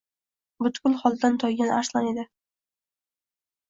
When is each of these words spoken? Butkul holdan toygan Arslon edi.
Butkul 0.65 0.95
holdan 1.03 1.39
toygan 1.45 1.77
Arslon 1.79 2.11
edi. 2.17 2.29